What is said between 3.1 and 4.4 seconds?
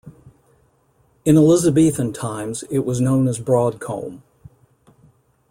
as Broad Coombe.